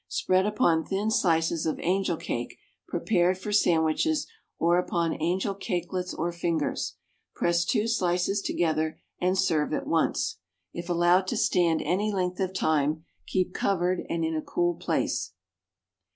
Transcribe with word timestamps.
Spread 0.07 0.47
upon 0.47 0.83
thin 0.83 1.11
slices 1.11 1.67
of 1.67 1.79
angel 1.79 2.17
cake, 2.17 2.57
prepared 2.87 3.37
for 3.37 3.51
sandwiches, 3.51 4.25
or 4.57 4.79
upon 4.79 5.13
angel 5.21 5.53
cakelets 5.53 6.11
or 6.11 6.31
fingers; 6.31 6.95
press 7.35 7.63
two 7.63 7.87
slices 7.87 8.41
together 8.41 8.99
and 9.19 9.37
serve 9.37 9.73
at 9.75 9.85
once. 9.85 10.37
If 10.73 10.89
allowed 10.89 11.27
to 11.27 11.37
stand 11.37 11.83
any 11.83 12.11
length 12.11 12.39
of 12.39 12.51
time, 12.51 13.05
keep 13.27 13.53
covered 13.53 14.01
and 14.09 14.25
in 14.25 14.35
a 14.35 14.41
cool 14.41 14.73
place. 14.73 15.33